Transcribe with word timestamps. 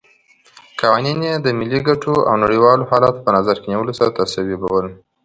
قوانین 0.79 1.19
یې 1.27 1.33
د 1.37 1.47
ملي 1.59 1.79
ګټو 1.87 2.13
او 2.29 2.35
نړیوالو 2.43 2.87
حالاتو 2.91 3.23
په 3.25 3.31
نظر 3.37 3.55
کې 3.61 3.67
نیولو 3.71 3.97
سره 3.99 4.15
تصویبول. 4.19 4.85